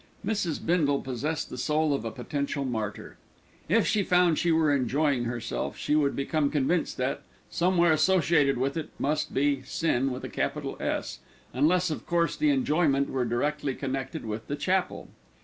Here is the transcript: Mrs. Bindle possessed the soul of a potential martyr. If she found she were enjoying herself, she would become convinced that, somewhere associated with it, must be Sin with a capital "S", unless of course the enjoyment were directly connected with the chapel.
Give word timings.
Mrs. 0.25 0.65
Bindle 0.65 1.01
possessed 1.01 1.51
the 1.51 1.59
soul 1.59 1.93
of 1.93 2.03
a 2.03 2.09
potential 2.09 2.65
martyr. 2.65 3.17
If 3.69 3.85
she 3.85 4.01
found 4.01 4.39
she 4.39 4.51
were 4.51 4.73
enjoying 4.73 5.25
herself, 5.25 5.77
she 5.77 5.95
would 5.95 6.15
become 6.15 6.49
convinced 6.49 6.97
that, 6.97 7.21
somewhere 7.51 7.91
associated 7.93 8.57
with 8.57 8.77
it, 8.77 8.89
must 8.97 9.31
be 9.31 9.61
Sin 9.61 10.09
with 10.11 10.23
a 10.23 10.27
capital 10.29 10.75
"S", 10.79 11.19
unless 11.53 11.91
of 11.91 12.07
course 12.07 12.35
the 12.35 12.49
enjoyment 12.49 13.11
were 13.11 13.25
directly 13.25 13.75
connected 13.75 14.25
with 14.25 14.47
the 14.47 14.55
chapel. 14.55 15.07